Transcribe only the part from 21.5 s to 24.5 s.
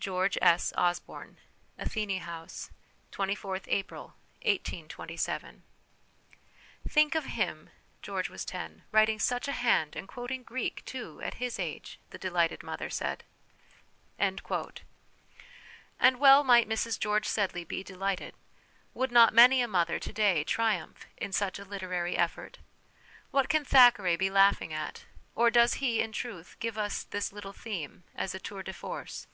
a literary effort? What can Thackeray be